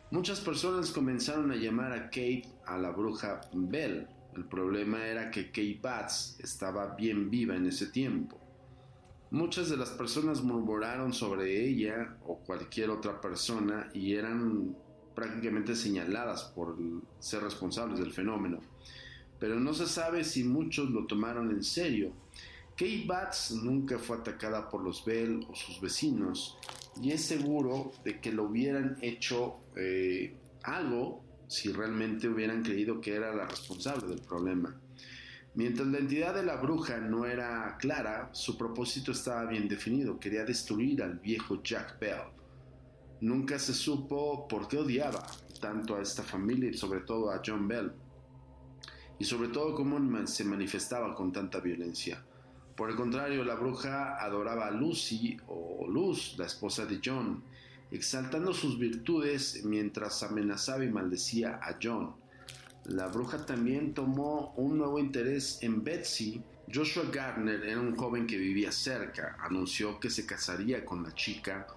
muchas 0.10 0.42
personas 0.42 0.90
comenzaron 0.90 1.52
a 1.52 1.56
llamar 1.56 1.94
a 1.94 2.06
Kate 2.06 2.50
a 2.66 2.80
la 2.80 2.90
bruja 2.90 3.42
Bell. 3.54 4.08
El 4.36 4.46
problema 4.46 5.06
era 5.06 5.30
que 5.32 5.48
Kate 5.48 5.80
Batts 5.82 6.38
estaba 6.40 6.96
bien 6.96 7.30
viva 7.30 7.56
en 7.56 7.68
ese 7.68 7.88
tiempo. 7.88 8.40
Muchas 9.32 9.70
de 9.70 9.78
las 9.78 9.90
personas 9.90 10.44
murmuraron 10.44 11.14
sobre 11.14 11.68
ella 11.68 12.18
o 12.26 12.38
cualquier 12.40 12.90
otra 12.90 13.20
persona 13.20 13.90
y 13.94 14.14
eran 14.14 14.76
prácticamente 15.16 15.76
señaladas 15.76 16.44
por 16.56 16.78
ser 17.20 17.44
responsables 17.44 18.00
del 18.00 18.12
fenómeno 18.12 18.60
pero 19.44 19.60
no 19.60 19.74
se 19.74 19.88
sabe 19.88 20.24
si 20.24 20.46
muchos 20.46 20.90
lo 20.90 21.06
tomaron 21.06 21.52
en 21.52 21.66
serio. 21.66 22.14
Kate 22.78 23.04
Batts 23.06 23.52
nunca 23.52 24.00
fue 24.00 24.16
atacada 24.16 24.70
por 24.70 24.82
los 24.82 25.04
Bell 25.04 25.46
o 25.50 25.54
sus 25.54 25.82
vecinos 25.82 26.58
y 27.02 27.12
es 27.12 27.26
seguro 27.26 27.92
de 28.06 28.22
que 28.22 28.32
lo 28.32 28.46
hubieran 28.46 28.98
hecho 29.02 29.58
eh, 29.76 30.38
algo 30.64 31.23
si 31.48 31.72
realmente 31.72 32.28
hubieran 32.28 32.64
creído 32.64 33.02
que 33.02 33.16
era 33.16 33.34
la 33.34 33.48
responsable 33.48 34.08
del 34.08 34.22
problema. 34.22 34.80
Mientras 35.56 35.88
la 35.88 36.00
entidad 36.00 36.34
de 36.34 36.44
la 36.44 36.56
bruja 36.56 36.98
no 36.98 37.26
era 37.26 37.78
clara, 37.80 38.30
su 38.34 38.58
propósito 38.58 39.12
estaba 39.12 39.46
bien 39.46 39.68
definido, 39.68 40.20
quería 40.20 40.44
destruir 40.46 41.04
al 41.04 41.20
viejo 41.20 41.62
Jack 41.62 42.00
Bell. 42.00 42.32
Nunca 43.22 43.60
se 43.60 43.74
supo 43.74 44.48
por 44.48 44.68
qué 44.68 44.80
odiaba 44.80 45.24
tanto 45.62 45.96
a 45.96 46.02
esta 46.02 46.24
familia 46.24 46.70
y 46.70 46.74
sobre 46.74 47.02
todo 47.02 47.32
a 47.32 47.42
John 47.46 47.68
Bell 47.68 47.94
y 49.20 49.26
sobre 49.26 49.50
todo 49.50 49.76
cómo 49.76 50.28
se 50.28 50.44
manifestaba 50.44 51.14
con 51.16 51.32
tanta 51.32 51.60
violencia. 51.60 52.24
Por 52.76 52.90
el 52.90 52.96
contrario, 52.96 53.44
la 53.44 53.56
bruja 53.56 54.18
adoraba 54.18 54.68
a 54.68 54.72
Lucy 54.72 55.38
o 55.48 55.88
Luz, 55.88 56.36
la 56.38 56.48
esposa 56.48 56.86
de 56.86 57.00
John, 57.04 57.44
exaltando 57.94 58.54
sus 58.54 58.80
virtudes 58.80 59.62
mientras 59.64 60.24
amenazaba 60.24 60.84
y 60.84 60.90
maldecía 60.90 61.60
a 61.62 61.78
John. 61.82 62.16
La 62.86 63.08
bruja 63.08 63.46
también 63.46 63.94
tomó 63.94 64.54
un 64.58 64.78
nuevo 64.78 65.00
interés 65.00 65.60
en 65.62 65.84
Betsy. 65.84 66.42
Joshua 66.74 67.04
Gardner 67.12 67.64
era 67.64 67.80
un 67.80 67.96
joven 67.96 68.26
que 68.26 68.38
vivía 68.38 68.72
cerca, 68.72 69.38
anunció 69.40 70.00
que 70.00 70.10
se 70.10 70.26
casaría 70.26 70.84
con 70.84 71.04
la 71.04 71.14
chica 71.14 71.68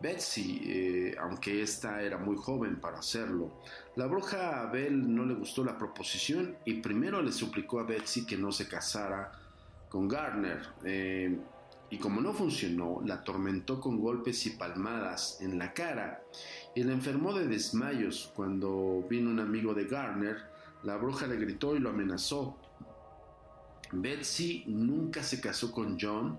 Betsy, 0.00 0.62
eh, 0.64 1.16
aunque 1.20 1.62
ésta 1.62 2.00
era 2.00 2.16
muy 2.16 2.36
joven 2.36 2.80
para 2.80 2.98
hacerlo. 2.98 3.52
La 3.96 4.06
bruja 4.06 4.62
Abel 4.62 5.14
no 5.14 5.26
le 5.26 5.34
gustó 5.34 5.62
la 5.62 5.76
proposición 5.76 6.56
y 6.64 6.74
primero 6.80 7.20
le 7.20 7.32
suplicó 7.32 7.80
a 7.80 7.84
Betsy 7.84 8.24
que 8.24 8.38
no 8.38 8.50
se 8.50 8.66
casara 8.66 9.30
con 9.90 10.08
Gardner. 10.08 10.60
Eh, 10.84 11.38
y 11.90 11.98
como 11.98 12.20
no 12.20 12.32
funcionó, 12.32 13.02
la 13.04 13.16
atormentó 13.16 13.80
con 13.80 14.00
golpes 14.00 14.46
y 14.46 14.50
palmadas 14.50 15.38
en 15.40 15.58
la 15.58 15.74
cara 15.74 16.22
y 16.74 16.84
la 16.84 16.92
enfermó 16.92 17.32
de 17.32 17.48
desmayos. 17.48 18.32
Cuando 18.34 19.04
vino 19.10 19.28
un 19.28 19.40
amigo 19.40 19.74
de 19.74 19.86
Gardner, 19.86 20.36
la 20.84 20.96
bruja 20.96 21.26
le 21.26 21.36
gritó 21.36 21.74
y 21.74 21.80
lo 21.80 21.90
amenazó. 21.90 22.56
Betsy 23.92 24.64
nunca 24.68 25.24
se 25.24 25.40
casó 25.40 25.72
con 25.72 25.98
John 26.00 26.38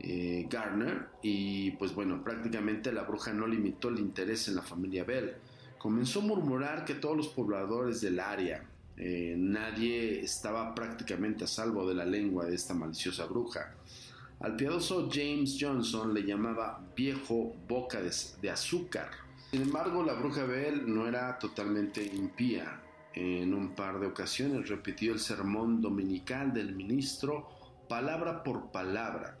eh, 0.00 0.46
Garner 0.50 1.06
y 1.22 1.70
pues 1.72 1.94
bueno, 1.94 2.22
prácticamente 2.24 2.92
la 2.92 3.04
bruja 3.04 3.32
no 3.32 3.46
limitó 3.46 3.88
el 3.88 4.00
interés 4.00 4.48
en 4.48 4.56
la 4.56 4.62
familia 4.62 5.04
Bell. 5.04 5.36
Comenzó 5.78 6.20
a 6.20 6.24
murmurar 6.24 6.84
que 6.84 6.94
todos 6.94 7.16
los 7.16 7.28
pobladores 7.28 8.00
del 8.00 8.18
área, 8.18 8.64
eh, 8.96 9.36
nadie 9.38 10.20
estaba 10.20 10.74
prácticamente 10.74 11.44
a 11.44 11.46
salvo 11.46 11.86
de 11.86 11.94
la 11.94 12.04
lengua 12.04 12.46
de 12.46 12.54
esta 12.56 12.74
maliciosa 12.74 13.26
bruja. 13.26 13.74
Al 14.40 14.54
piadoso 14.54 15.08
James 15.10 15.56
Johnson 15.58 16.12
le 16.12 16.22
llamaba 16.22 16.84
viejo 16.94 17.54
boca 17.66 18.00
de, 18.02 18.50
azúcar. 18.50 19.10
Sin 19.50 19.62
embargo, 19.62 20.02
la 20.02 20.12
bruja 20.12 20.44
Bell 20.44 20.82
no 20.86 21.08
era 21.08 21.38
totalmente 21.38 22.04
impía. 22.04 22.82
En 23.14 23.54
un 23.54 23.74
par 23.74 23.98
de 23.98 24.06
ocasiones 24.06 24.68
repitió 24.68 25.14
el 25.14 25.20
sermón 25.20 25.80
dominical 25.80 26.52
del 26.52 26.74
ministro 26.74 27.48
palabra 27.88 28.42
por 28.42 28.70
palabra 28.70 29.38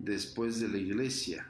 después 0.00 0.58
de 0.58 0.68
la 0.68 0.78
iglesia. 0.78 1.46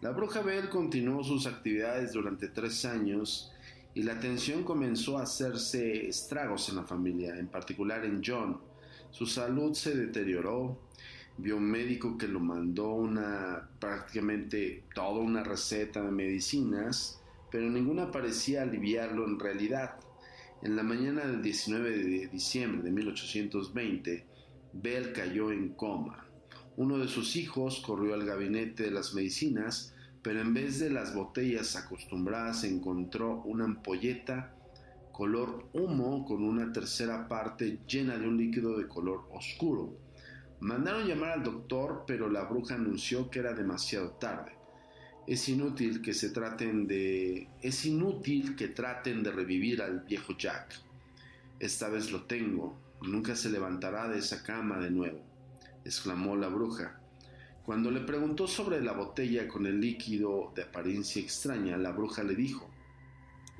La 0.00 0.10
bruja 0.10 0.40
Bell 0.42 0.68
continuó 0.68 1.24
sus 1.24 1.46
actividades 1.46 2.12
durante 2.12 2.46
tres 2.46 2.84
años 2.84 3.52
y 3.92 4.04
la 4.04 4.20
tensión 4.20 4.62
comenzó 4.62 5.18
a 5.18 5.22
hacerse 5.22 6.06
estragos 6.08 6.68
en 6.68 6.76
la 6.76 6.84
familia, 6.84 7.36
en 7.36 7.48
particular 7.48 8.04
en 8.04 8.22
John. 8.24 8.60
Su 9.10 9.26
salud 9.26 9.72
se 9.74 9.96
deterioró, 9.96 10.78
vio 11.36 11.56
un 11.56 11.64
médico 11.64 12.16
que 12.16 12.28
lo 12.28 12.40
mandó 12.40 12.90
una 12.90 13.68
prácticamente 13.80 14.84
toda 14.94 15.20
una 15.20 15.42
receta 15.42 16.02
de 16.02 16.10
medicinas, 16.10 17.20
pero 17.50 17.68
ninguna 17.68 18.10
parecía 18.10 18.62
aliviarlo 18.62 19.26
en 19.26 19.38
realidad. 19.38 19.96
En 20.62 20.76
la 20.76 20.82
mañana 20.82 21.26
del 21.26 21.42
19 21.42 21.90
de 21.90 22.28
diciembre 22.28 22.82
de 22.82 22.90
1820, 22.90 24.26
Bell 24.72 25.12
cayó 25.12 25.52
en 25.52 25.70
coma. 25.70 26.26
Uno 26.76 26.98
de 26.98 27.08
sus 27.08 27.36
hijos 27.36 27.80
corrió 27.80 28.14
al 28.14 28.24
gabinete 28.24 28.84
de 28.84 28.90
las 28.90 29.14
medicinas, 29.14 29.94
pero 30.22 30.40
en 30.40 30.54
vez 30.54 30.80
de 30.80 30.90
las 30.90 31.14
botellas 31.14 31.76
acostumbradas 31.76 32.64
encontró 32.64 33.42
una 33.42 33.64
ampolleta 33.64 34.54
color 35.12 35.68
humo 35.72 36.24
con 36.24 36.42
una 36.42 36.72
tercera 36.72 37.28
parte 37.28 37.78
llena 37.86 38.18
de 38.18 38.26
un 38.26 38.36
líquido 38.36 38.76
de 38.76 38.88
color 38.88 39.28
oscuro. 39.30 40.03
Mandaron 40.64 41.06
llamar 41.06 41.32
al 41.32 41.42
doctor, 41.42 42.04
pero 42.06 42.30
la 42.30 42.44
bruja 42.44 42.74
anunció 42.74 43.30
que 43.30 43.40
era 43.40 43.52
demasiado 43.52 44.12
tarde. 44.12 44.52
Es 45.26 45.48
inútil 45.48 46.00
que 46.00 46.14
se 46.14 46.30
traten 46.30 46.86
de 46.86 47.48
es 47.60 47.84
inútil 47.84 48.56
que 48.56 48.68
traten 48.68 49.22
de 49.22 49.30
revivir 49.30 49.82
al 49.82 50.00
viejo 50.00 50.36
Jack. 50.38 50.80
Esta 51.60 51.88
vez 51.90 52.10
lo 52.10 52.24
tengo, 52.24 52.78
nunca 53.02 53.36
se 53.36 53.50
levantará 53.50 54.08
de 54.08 54.18
esa 54.18 54.42
cama 54.42 54.78
de 54.78 54.90
nuevo 54.90 55.34
exclamó 55.84 56.34
la 56.34 56.48
bruja. 56.48 56.98
Cuando 57.64 57.90
le 57.90 58.00
preguntó 58.00 58.46
sobre 58.46 58.80
la 58.80 58.92
botella 58.92 59.46
con 59.48 59.66
el 59.66 59.80
líquido 59.80 60.52
de 60.54 60.62
apariencia 60.62 61.20
extraña, 61.20 61.76
la 61.76 61.92
bruja 61.92 62.22
le 62.22 62.34
dijo, 62.34 62.70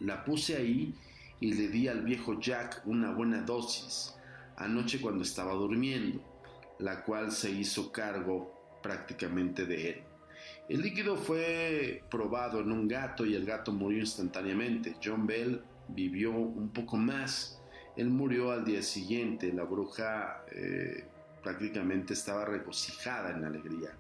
la 0.00 0.24
puse 0.24 0.56
ahí 0.56 0.94
y 1.40 1.52
le 1.52 1.68
di 1.68 1.86
al 1.88 2.02
viejo 2.02 2.40
Jack 2.40 2.82
una 2.86 3.12
buena 3.12 3.42
dosis 3.42 4.14
anoche 4.56 5.00
cuando 5.00 5.24
estaba 5.24 5.52
durmiendo, 5.52 6.33
la 6.78 7.04
cual 7.04 7.32
se 7.32 7.50
hizo 7.50 7.92
cargo 7.92 8.78
prácticamente 8.82 9.66
de 9.66 9.90
él. 9.90 10.02
El 10.68 10.80
líquido 10.80 11.16
fue 11.16 12.02
probado 12.10 12.60
en 12.60 12.72
un 12.72 12.88
gato 12.88 13.26
y 13.26 13.34
el 13.34 13.44
gato 13.44 13.72
murió 13.72 13.98
instantáneamente. 14.00 14.96
John 15.02 15.26
Bell 15.26 15.62
vivió 15.88 16.32
un 16.32 16.70
poco 16.70 16.96
más. 16.96 17.60
Él 17.96 18.08
murió 18.08 18.50
al 18.50 18.64
día 18.64 18.82
siguiente. 18.82 19.52
La 19.52 19.64
bruja 19.64 20.44
eh, 20.50 21.04
prácticamente 21.42 22.14
estaba 22.14 22.44
regocijada 22.46 23.30
en 23.30 23.44
alegría. 23.44 23.90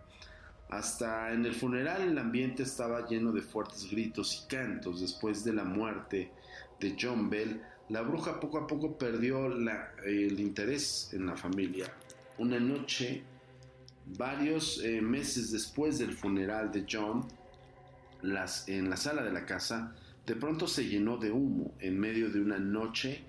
Hasta 0.70 1.32
en 1.32 1.44
el 1.44 1.54
funeral 1.54 2.02
el 2.02 2.18
ambiente 2.18 2.62
estaba 2.62 3.06
lleno 3.06 3.30
de 3.32 3.42
fuertes 3.42 3.90
gritos 3.90 4.42
y 4.42 4.48
cantos. 4.48 5.02
Después 5.02 5.44
de 5.44 5.52
la 5.52 5.64
muerte 5.64 6.30
de 6.80 6.96
John 6.98 7.28
Bell, 7.28 7.60
la 7.90 8.00
bruja 8.00 8.40
poco 8.40 8.58
a 8.58 8.66
poco 8.66 8.96
perdió 8.96 9.46
el 9.46 10.40
interés 10.40 11.10
en 11.12 11.26
la 11.26 11.36
familia. 11.36 11.92
Una 12.38 12.58
noche, 12.58 13.22
varios 14.06 14.82
eh, 14.82 15.00
meses 15.00 15.52
después 15.52 15.98
del 15.98 16.12
funeral 16.12 16.72
de 16.72 16.84
John, 16.90 17.26
en 18.66 18.90
la 18.90 18.96
sala 18.96 19.22
de 19.22 19.32
la 19.32 19.44
casa, 19.46 19.94
de 20.26 20.34
pronto 20.34 20.66
se 20.66 20.86
llenó 20.86 21.16
de 21.16 21.30
humo. 21.30 21.74
En 21.78 21.98
medio 21.98 22.30
de 22.30 22.40
una 22.40 22.58
noche, 22.58 23.22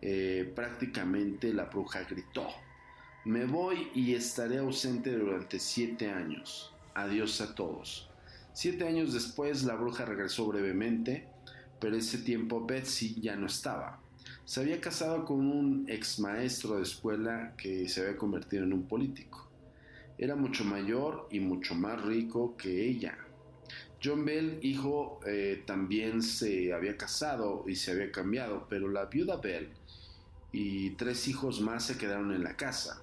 eh, 0.00 0.50
prácticamente 0.54 1.52
la 1.52 1.64
bruja 1.64 2.02
gritó, 2.04 2.48
me 3.24 3.44
voy 3.44 3.88
y 3.94 4.14
estaré 4.14 4.58
ausente 4.58 5.12
durante 5.12 5.58
siete 5.58 6.10
años. 6.10 6.72
Adiós 6.94 7.40
a 7.40 7.54
todos. 7.54 8.08
Siete 8.52 8.86
años 8.88 9.12
después 9.12 9.64
la 9.64 9.74
bruja 9.74 10.04
regresó 10.04 10.46
brevemente, 10.46 11.28
pero 11.78 11.96
ese 11.96 12.18
tiempo 12.18 12.64
Betsy 12.64 13.20
ya 13.20 13.36
no 13.36 13.46
estaba. 13.46 14.00
Se 14.48 14.62
había 14.62 14.80
casado 14.80 15.26
con 15.26 15.40
un 15.40 15.84
ex 15.90 16.18
maestro 16.20 16.76
de 16.76 16.82
escuela 16.82 17.52
que 17.58 17.86
se 17.86 18.00
había 18.00 18.16
convertido 18.16 18.64
en 18.64 18.72
un 18.72 18.88
político. 18.88 19.46
Era 20.16 20.36
mucho 20.36 20.64
mayor 20.64 21.28
y 21.30 21.38
mucho 21.38 21.74
más 21.74 22.00
rico 22.00 22.56
que 22.56 22.88
ella. 22.88 23.18
John 24.02 24.24
Bell, 24.24 24.58
hijo, 24.62 25.20
eh, 25.26 25.64
también 25.66 26.22
se 26.22 26.72
había 26.72 26.96
casado 26.96 27.66
y 27.68 27.76
se 27.76 27.90
había 27.90 28.10
cambiado, 28.10 28.66
pero 28.70 28.88
la 28.88 29.04
viuda 29.04 29.36
Bell 29.36 29.68
y 30.50 30.92
tres 30.92 31.28
hijos 31.28 31.60
más 31.60 31.84
se 31.84 31.98
quedaron 31.98 32.32
en 32.32 32.42
la 32.42 32.56
casa. 32.56 33.02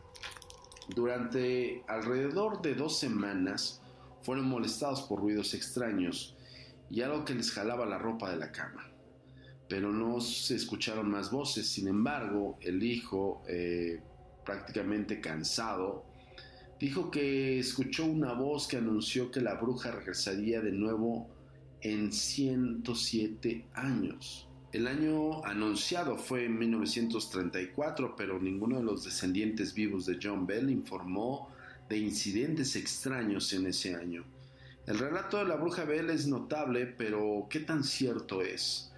Durante 0.95 1.83
alrededor 1.87 2.63
de 2.63 2.73
dos 2.73 2.97
semanas 2.97 3.83
fueron 4.23 4.49
molestados 4.49 5.03
por 5.03 5.19
ruidos 5.19 5.53
extraños 5.53 6.35
y 6.89 7.01
algo 7.01 7.23
que 7.23 7.35
les 7.35 7.51
jalaba 7.51 7.85
la 7.85 7.99
ropa 7.99 8.31
de 8.31 8.37
la 8.37 8.51
cama. 8.51 8.94
Pero 9.67 9.91
no 9.91 10.21
se 10.21 10.55
escucharon 10.55 11.09
más 11.09 11.31
voces, 11.31 11.67
sin 11.67 11.87
embargo, 11.87 12.57
el 12.61 12.83
hijo, 12.83 13.43
eh, 13.47 13.99
prácticamente 14.45 15.19
cansado, 15.19 16.05
dijo 16.79 17.09
que 17.09 17.59
escuchó 17.59 18.05
una 18.05 18.33
voz 18.33 18.67
que 18.67 18.77
anunció 18.77 19.31
que 19.31 19.41
la 19.41 19.55
bruja 19.55 19.91
regresaría 19.91 20.61
de 20.61 20.71
nuevo 20.71 21.27
en 21.81 22.11
107 22.11 23.65
años. 23.73 24.47
El 24.71 24.87
año 24.87 25.43
anunciado 25.45 26.17
fue 26.17 26.45
en 26.45 26.59
1934, 26.59 28.15
pero 28.17 28.39
ninguno 28.39 28.77
de 28.77 28.83
los 28.83 29.05
descendientes 29.05 29.73
vivos 29.73 30.05
de 30.05 30.19
John 30.21 30.45
Bell 30.45 30.69
informó 30.69 31.49
de 31.87 31.97
incidentes 31.97 32.75
extraños 32.75 33.53
en 33.53 33.67
ese 33.67 33.95
año. 33.95 34.25
El 34.85 34.99
relato 34.99 35.37
de 35.37 35.45
la 35.45 35.55
bruja 35.55 35.85
Bell 35.85 36.09
es 36.09 36.27
notable, 36.27 36.87
pero 36.87 37.47
¿qué 37.49 37.61
tan 37.61 37.83
cierto 37.83 38.41
es? 38.41 38.91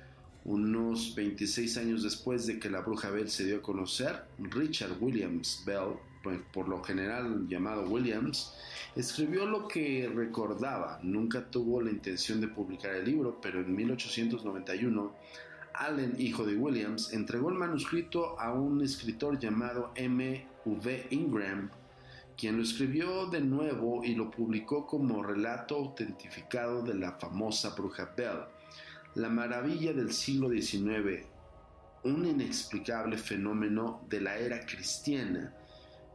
Unos 0.47 1.13
26 1.13 1.75
años 1.75 2.03
después 2.03 2.47
de 2.47 2.57
que 2.57 2.69
la 2.69 2.79
bruja 2.79 3.09
Bell 3.09 3.29
se 3.29 3.43
dio 3.43 3.57
a 3.57 3.61
conocer, 3.61 4.23
Richard 4.39 4.95
Williams 5.01 5.61
Bell, 5.65 5.97
pues, 6.23 6.39
por 6.53 6.69
lo 6.69 6.81
general 6.81 7.49
llamado 7.49 7.83
Williams, 7.83 8.53
escribió 8.95 9.45
lo 9.45 9.67
que 9.67 10.09
recordaba. 10.09 11.01
Nunca 11.03 11.51
tuvo 11.51 11.81
la 11.81 11.91
intención 11.91 12.39
de 12.39 12.47
publicar 12.47 12.95
el 12.95 13.03
libro, 13.03 13.41
pero 13.41 13.59
en 13.59 13.75
1891 13.75 15.13
Allen, 15.73 16.15
hijo 16.17 16.45
de 16.45 16.55
Williams, 16.55 17.11
entregó 17.11 17.49
el 17.49 17.55
manuscrito 17.55 18.39
a 18.39 18.53
un 18.53 18.81
escritor 18.81 19.37
llamado 19.37 19.91
M. 19.95 20.47
V. 20.63 21.07
Ingram, 21.09 21.69
quien 22.37 22.55
lo 22.55 22.63
escribió 22.63 23.25
de 23.25 23.41
nuevo 23.41 24.01
y 24.01 24.15
lo 24.15 24.31
publicó 24.31 24.87
como 24.87 25.21
relato 25.23 25.75
autentificado 25.75 26.83
de 26.83 26.93
la 26.93 27.11
famosa 27.19 27.75
bruja 27.75 28.13
Bell, 28.15 28.45
la 29.17 29.29
maravilla 29.29 29.93
del 29.93 30.13
siglo 30.13 30.47
XIX, 30.47 31.25
un 32.03 32.23
inexplicable 32.23 33.17
fenómeno 33.17 34.05
de 34.07 34.21
la 34.21 34.37
era 34.37 34.63
cristiana, 34.63 35.51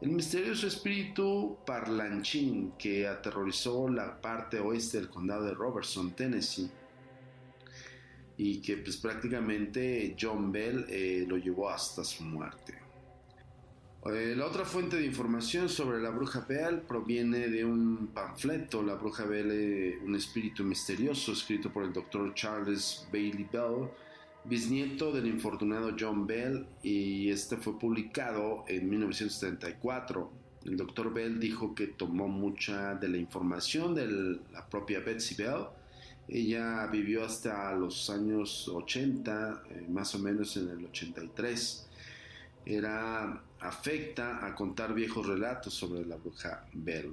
el 0.00 0.10
misterioso 0.10 0.68
espíritu 0.68 1.58
parlanchín 1.66 2.74
que 2.78 3.08
aterrorizó 3.08 3.88
la 3.88 4.20
parte 4.20 4.60
oeste 4.60 4.98
del 4.98 5.10
condado 5.10 5.46
de 5.46 5.54
Robertson, 5.54 6.12
Tennessee, 6.12 6.70
y 8.36 8.60
que 8.60 8.76
pues 8.76 8.96
prácticamente 8.98 10.16
John 10.18 10.52
Bell 10.52 10.86
eh, 10.88 11.24
lo 11.26 11.36
llevó 11.36 11.70
hasta 11.70 12.04
su 12.04 12.22
muerte. 12.22 12.81
Eh, 14.04 14.34
la 14.36 14.46
otra 14.46 14.64
fuente 14.64 14.96
de 14.96 15.06
información 15.06 15.68
sobre 15.68 16.00
la 16.00 16.10
bruja 16.10 16.40
Bell 16.40 16.80
proviene 16.80 17.46
de 17.46 17.64
un 17.64 18.08
panfleto, 18.08 18.82
La 18.82 18.96
bruja 18.96 19.24
Bell, 19.24 19.50
eh, 19.52 19.98
un 20.04 20.16
espíritu 20.16 20.64
misterioso, 20.64 21.32
escrito 21.32 21.72
por 21.72 21.84
el 21.84 21.92
doctor 21.92 22.34
Charles 22.34 23.06
Bailey 23.12 23.46
Bell, 23.52 23.88
bisnieto 24.44 25.12
del 25.12 25.28
infortunado 25.28 25.94
John 25.98 26.26
Bell, 26.26 26.66
y 26.82 27.30
este 27.30 27.56
fue 27.58 27.78
publicado 27.78 28.64
en 28.66 28.90
1934. 28.90 30.32
El 30.64 30.76
doctor 30.76 31.14
Bell 31.14 31.38
dijo 31.38 31.72
que 31.72 31.86
tomó 31.86 32.26
mucha 32.26 32.96
de 32.96 33.08
la 33.08 33.18
información 33.18 33.94
de 33.94 34.40
la 34.52 34.66
propia 34.68 34.98
Betsy 34.98 35.36
Bell, 35.36 35.66
ella 36.28 36.86
vivió 36.86 37.24
hasta 37.24 37.72
los 37.74 38.08
años 38.10 38.68
80, 38.68 39.62
eh, 39.70 39.86
más 39.88 40.14
o 40.14 40.18
menos 40.18 40.56
en 40.56 40.70
el 40.70 40.84
83. 40.86 41.88
Era 42.64 43.42
afecta 43.60 44.44
a 44.44 44.54
contar 44.54 44.94
viejos 44.94 45.26
relatos 45.26 45.74
sobre 45.74 46.04
la 46.04 46.16
bruja 46.16 46.66
Bell. 46.72 47.12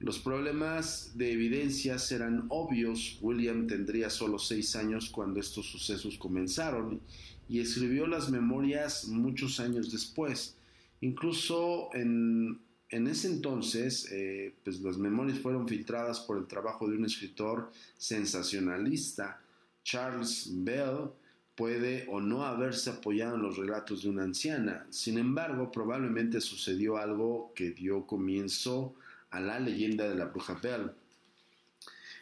Los 0.00 0.18
problemas 0.20 1.12
de 1.16 1.32
evidencia 1.32 1.96
eran 2.10 2.46
obvios. 2.48 3.18
William 3.20 3.66
tendría 3.66 4.10
solo 4.10 4.38
seis 4.38 4.76
años 4.76 5.10
cuando 5.10 5.40
estos 5.40 5.66
sucesos 5.66 6.16
comenzaron 6.18 7.00
y 7.48 7.60
escribió 7.60 8.06
las 8.06 8.30
memorias 8.30 9.08
muchos 9.08 9.58
años 9.58 9.90
después. 9.90 10.56
Incluso 11.00 11.90
en 11.94 12.60
en 12.90 13.06
ese 13.06 13.28
entonces, 13.28 14.08
eh, 14.10 14.54
pues 14.64 14.80
las 14.80 14.96
memorias 14.96 15.38
fueron 15.38 15.68
filtradas 15.68 16.20
por 16.20 16.38
el 16.38 16.46
trabajo 16.46 16.88
de 16.88 16.96
un 16.96 17.04
escritor 17.04 17.70
sensacionalista. 17.98 19.42
Charles 19.84 20.48
Bell 20.50 21.10
puede 21.58 22.06
o 22.08 22.20
no 22.20 22.46
haberse 22.46 22.88
apoyado 22.90 23.34
en 23.34 23.42
los 23.42 23.56
relatos 23.56 24.04
de 24.04 24.10
una 24.10 24.22
anciana. 24.22 24.86
Sin 24.90 25.18
embargo, 25.18 25.72
probablemente 25.72 26.40
sucedió 26.40 26.98
algo 26.98 27.52
que 27.52 27.72
dio 27.72 28.06
comienzo 28.06 28.94
a 29.30 29.40
la 29.40 29.58
leyenda 29.58 30.08
de 30.08 30.14
la 30.14 30.26
bruja 30.26 30.54
Bell, 30.54 30.92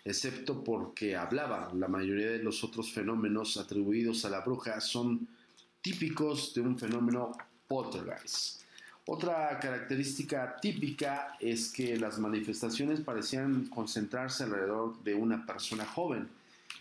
excepto 0.07 0.65
porque 0.65 1.17
hablaba. 1.17 1.71
La 1.75 1.87
mayoría 1.87 2.31
de 2.31 2.43
los 2.43 2.65
otros 2.65 2.91
fenómenos 2.91 3.59
atribuidos 3.59 4.25
a 4.25 4.31
la 4.31 4.41
bruja 4.41 4.81
son 4.81 5.29
típicos 5.83 6.55
de 6.55 6.63
un 6.63 6.79
fenómeno 6.79 7.33
poltergeist. 7.69 8.63
Otra 9.05 9.59
característica 9.61 10.57
típica 10.63 11.37
es 11.41 11.71
que 11.71 11.99
las 11.99 12.19
manifestaciones 12.19 13.01
parecían 13.01 13.67
concentrarse 13.67 14.45
alrededor 14.45 14.99
de 15.05 15.15
una 15.15 15.45
persona 15.45 15.85
joven. 15.85 16.27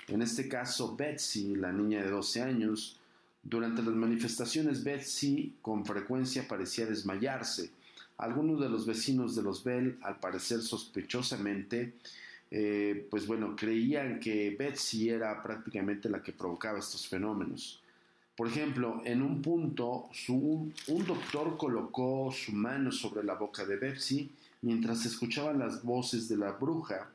En 0.08 0.22
este 0.22 0.48
caso, 0.48 0.96
Betsy, 0.96 1.56
la 1.56 1.72
niña 1.72 2.04
de 2.04 2.10
12 2.10 2.42
años. 2.42 3.00
Durante 3.42 3.82
las 3.82 3.94
manifestaciones, 3.94 4.84
Betsy 4.84 5.56
con 5.62 5.86
frecuencia 5.86 6.48
parecía 6.48 6.86
desmayarse. 6.86 7.72
Algunos 8.18 8.60
de 8.60 8.70
los 8.70 8.86
vecinos 8.86 9.36
de 9.36 9.42
los 9.42 9.64
Bell, 9.64 9.98
al 10.02 10.20
parecer 10.20 10.62
sospechosamente, 10.62 11.94
eh, 12.52 13.08
pues 13.10 13.26
bueno, 13.26 13.56
creían 13.56 14.20
que 14.20 14.56
Betsy 14.58 15.10
era 15.10 15.42
prácticamente 15.42 16.10
la 16.10 16.22
que 16.22 16.32
provocaba 16.32 16.80
estos 16.80 17.08
fenómenos. 17.08 17.82
Por 18.38 18.48
ejemplo, 18.48 19.02
en 19.06 19.22
un 19.22 19.42
punto, 19.42 20.10
un 20.28 21.06
doctor 21.06 21.58
colocó 21.58 22.32
su 22.32 22.52
mano 22.52 22.92
sobre 22.92 23.24
la 23.24 23.36
boca 23.36 23.66
de 23.66 23.78
Betsy 23.78 24.30
mientras 24.62 25.06
escuchaban 25.06 25.60
las 25.60 25.84
voces 25.84 26.28
de 26.28 26.38
la 26.38 26.52
bruja 26.52 27.10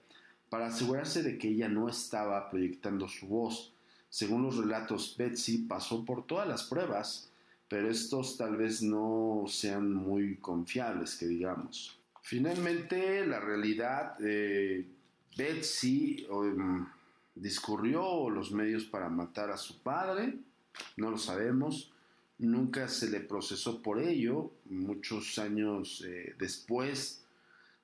para 0.51 0.67
asegurarse 0.67 1.23
de 1.23 1.39
que 1.39 1.49
ella 1.49 1.69
no 1.69 1.89
estaba 1.89 2.51
proyectando 2.51 3.09
su 3.09 3.27
voz. 3.29 3.73
Según 4.11 4.43
los 4.43 4.57
relatos, 4.57 5.15
Betsy 5.17 5.59
pasó 5.59 6.05
por 6.05 6.27
todas 6.27 6.47
las 6.47 6.65
pruebas, 6.65 7.31
pero 7.69 7.89
estos 7.89 8.37
tal 8.37 8.57
vez 8.57 8.83
no 8.83 9.45
sean 9.47 9.95
muy 9.95 10.37
confiables, 10.39 11.15
que 11.15 11.29
digamos. 11.29 11.97
Finalmente, 12.21 13.25
la 13.25 13.39
realidad, 13.39 14.17
eh, 14.21 14.87
Betsy 15.37 16.27
um, 16.29 16.85
discurrió 17.35 18.29
los 18.29 18.51
medios 18.51 18.85
para 18.85 19.09
matar 19.09 19.51
a 19.51 19.57
su 19.57 19.81
padre, 19.81 20.37
no 20.97 21.13
lo 21.13 21.19
sabemos, 21.19 21.93
nunca 22.39 22.89
se 22.89 23.09
le 23.09 23.21
procesó 23.21 23.81
por 23.81 24.01
ello, 24.01 24.51
muchos 24.65 25.39
años 25.39 26.05
eh, 26.05 26.35
después 26.39 27.25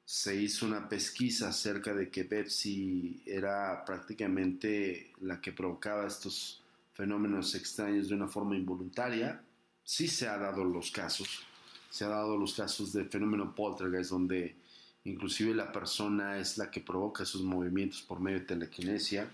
se 0.07 0.37
hizo 0.41 0.67
una 0.67 0.89
pesquisa 0.89 1.49
acerca 1.49 1.93
de 1.93 2.09
que 2.09 2.23
Betsy 2.23 3.21
era 3.27 3.85
prácticamente 3.85 5.11
la 5.21 5.41
que 5.41 5.51
provocaba 5.51 6.07
estos 6.07 6.63
fenómenos 6.93 7.57
extraños 7.57 8.09
de 8.09 8.15
una 8.15 8.29
forma 8.29 8.55
involuntaria. 8.55 9.43
Sí 9.83 10.07
se 10.07 10.29
ha 10.29 10.39
dado 10.39 10.63
los 10.65 10.93
casos, 10.93 11.45
se 11.91 12.05
ha 12.05 12.09
dado 12.09 12.37
los 12.37 12.55
casos 12.55 12.93
de 12.93 13.05
fenómeno 13.07 13.53
poltergeist 13.53 14.11
donde 14.11 14.55
inclusive 15.03 15.53
la 15.53 15.73
persona 15.73 16.39
es 16.39 16.57
la 16.57 16.71
que 16.71 16.81
provoca 16.81 17.25
esos 17.25 17.43
movimientos 17.43 18.01
por 18.01 18.21
medio 18.21 18.39
de 18.39 18.47
telequinesia. 18.47 19.29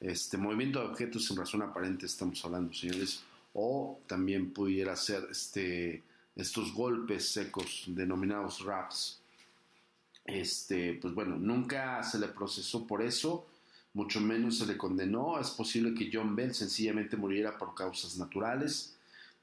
Este 0.00 0.38
movimiento 0.38 0.80
de 0.80 0.86
objetos 0.86 1.26
sin 1.26 1.36
razón 1.36 1.60
aparente 1.60 2.06
estamos 2.06 2.42
hablando, 2.46 2.72
señores, 2.72 3.24
o 3.52 4.00
también 4.06 4.54
pudiera 4.54 4.96
ser 4.96 5.28
este, 5.30 6.02
estos 6.34 6.72
golpes 6.72 7.28
secos 7.28 7.84
denominados 7.88 8.64
raps. 8.64 9.20
Este, 10.28 10.92
pues 10.92 11.14
bueno, 11.14 11.38
nunca 11.38 12.02
se 12.02 12.18
le 12.18 12.28
procesó 12.28 12.86
por 12.86 13.00
eso, 13.00 13.46
mucho 13.94 14.20
menos 14.20 14.58
se 14.58 14.66
le 14.66 14.76
condenó. 14.76 15.40
Es 15.40 15.48
posible 15.50 15.94
que 15.94 16.10
John 16.12 16.36
Bell 16.36 16.54
sencillamente 16.54 17.16
muriera 17.16 17.56
por 17.56 17.74
causas 17.74 18.18
naturales. 18.18 18.94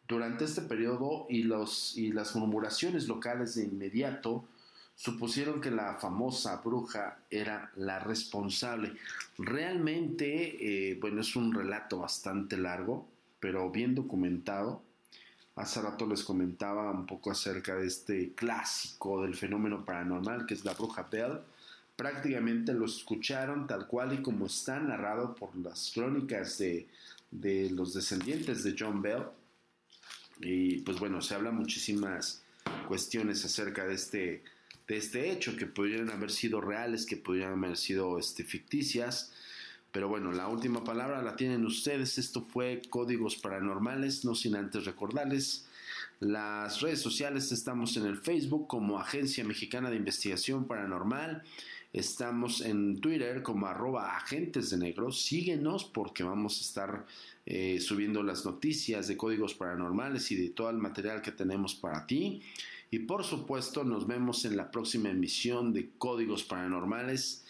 Durante 0.07 0.45
este 0.45 0.61
periodo 0.61 1.25
y, 1.27 1.41
los, 1.41 1.97
y 1.97 2.11
las 2.11 2.35
murmuraciones 2.35 3.07
locales 3.07 3.55
de 3.55 3.63
inmediato 3.63 4.45
supusieron 4.95 5.59
que 5.59 5.71
la 5.71 5.95
famosa 5.95 6.61
bruja 6.63 7.17
era 7.31 7.71
la 7.75 7.97
responsable. 7.97 8.93
Realmente, 9.39 10.91
eh, 10.91 10.99
bueno, 11.01 11.21
es 11.21 11.35
un 11.35 11.51
relato 11.51 11.97
bastante 11.97 12.57
largo, 12.57 13.07
pero 13.39 13.71
bien 13.71 13.95
documentado. 13.95 14.83
Hace 15.55 15.81
rato 15.81 16.05
les 16.05 16.23
comentaba 16.23 16.91
un 16.91 17.05
poco 17.05 17.31
acerca 17.31 17.75
de 17.75 17.87
este 17.87 18.33
clásico 18.33 19.21
del 19.21 19.35
fenómeno 19.35 19.85
paranormal 19.85 20.45
que 20.45 20.53
es 20.53 20.65
la 20.65 20.73
bruja 20.73 21.03
Bell. 21.03 21.39
Prácticamente 21.95 22.73
lo 22.73 22.85
escucharon 22.85 23.65
tal 23.65 23.87
cual 23.87 24.13
y 24.13 24.21
como 24.21 24.47
está 24.47 24.79
narrado 24.81 25.33
por 25.33 25.55
las 25.55 25.91
crónicas 25.93 26.57
de, 26.57 26.87
de 27.31 27.69
los 27.69 27.93
descendientes 27.93 28.65
de 28.65 28.75
John 28.77 29.01
Bell. 29.01 29.23
Y 30.41 30.79
pues 30.79 30.99
bueno, 30.99 31.21
se 31.21 31.35
habla 31.35 31.51
muchísimas 31.51 32.43
cuestiones 32.89 33.45
acerca 33.45 33.85
de 33.85 33.93
este, 33.93 34.43
de 34.89 34.97
este 34.97 35.31
hecho 35.31 35.55
que 35.55 35.67
podrían 35.67 36.09
haber 36.09 36.31
sido 36.31 36.59
reales, 36.59 37.05
que 37.05 37.15
podrían 37.15 37.63
haber 37.63 37.77
sido 37.77 38.19
este, 38.19 38.43
ficticias. 38.43 39.31
Pero 39.95 40.09
bueno, 40.09 40.33
la 40.33 40.49
última 40.49 40.83
palabra 40.83 41.21
la 41.21 41.37
tienen 41.37 41.65
ustedes. 41.65 42.17
Esto 42.17 42.41
fue 42.41 42.81
Códigos 42.89 43.37
Paranormales, 43.37 44.25
no 44.25 44.35
sin 44.35 44.57
antes 44.57 44.83
recordarles. 44.83 45.67
Las 46.19 46.81
redes 46.81 46.99
sociales 46.99 47.53
estamos 47.53 47.95
en 47.95 48.05
el 48.05 48.17
Facebook 48.17 48.67
como 48.67 48.99
Agencia 48.99 49.45
Mexicana 49.45 49.89
de 49.89 49.95
Investigación 49.95 50.65
Paranormal. 50.65 51.43
Estamos 51.93 52.59
en 52.59 52.99
Twitter 52.99 53.41
como 53.41 53.67
arroba 53.67 54.17
agentes 54.17 54.69
de 54.69 54.79
negros. 54.79 55.21
Síguenos 55.21 55.85
porque 55.85 56.23
vamos 56.23 56.57
a 56.57 56.61
estar 56.61 57.05
eh, 57.45 57.79
subiendo 57.79 58.21
las 58.21 58.43
noticias 58.43 59.07
de 59.07 59.15
códigos 59.15 59.53
paranormales 59.53 60.29
y 60.29 60.35
de 60.35 60.49
todo 60.49 60.69
el 60.71 60.77
material 60.77 61.21
que 61.21 61.31
tenemos 61.31 61.73
para 61.73 62.05
ti. 62.05 62.41
Y 62.91 62.99
por 62.99 63.23
supuesto 63.23 63.85
nos 63.85 64.07
vemos 64.07 64.43
en 64.43 64.57
la 64.57 64.71
próxima 64.71 65.09
emisión 65.09 65.71
de 65.71 65.91
Códigos 65.97 66.43
Paranormales. 66.43 67.45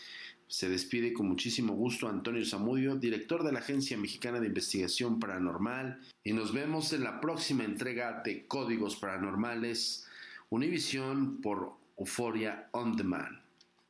Se 0.47 0.69
despide 0.69 1.13
con 1.13 1.27
muchísimo 1.27 1.73
gusto 1.73 2.07
Antonio 2.07 2.45
Zamudio, 2.45 2.95
director 2.95 3.43
de 3.43 3.51
la 3.51 3.59
Agencia 3.59 3.97
Mexicana 3.97 4.39
de 4.39 4.47
Investigación 4.47 5.19
Paranormal, 5.19 5.99
y 6.23 6.33
nos 6.33 6.53
vemos 6.53 6.93
en 6.93 7.03
la 7.03 7.19
próxima 7.19 7.63
entrega 7.63 8.21
de 8.23 8.45
Códigos 8.45 8.95
Paranormales, 8.95 10.07
Univisión 10.49 11.41
por 11.41 11.73
Euphoria 11.97 12.69
On 12.71 12.95
Demand. 12.95 13.39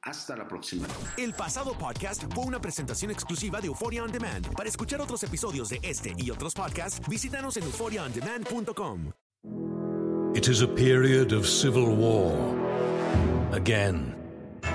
Hasta 0.02 0.38
la 0.38 0.48
próxima. 0.48 0.88
El 1.18 1.34
pasado 1.34 1.78
podcast 1.78 2.24
fue 2.34 2.46
una 2.46 2.62
presentación 2.62 3.12
exclusiva 3.12 3.60
de 3.60 3.68
Euphoria 3.68 4.04
On 4.04 4.12
Demand. 4.12 4.48
Para 4.54 4.70
escuchar 4.70 5.02
otros 5.02 5.24
episodios 5.24 5.70
de 5.70 5.80
este 5.82 6.14
y 6.18 6.30
otros 6.30 6.54
podcasts, 6.54 7.02
visítanos 7.10 7.58
en 7.58 7.64
euphoriaondemand.com. 7.64 9.12
It 10.36 10.48
is 10.48 10.62
a 10.62 10.68
period 10.68 11.32
of 11.32 11.48
civil 11.48 11.88
war. 11.96 12.56
Again. 13.54 14.25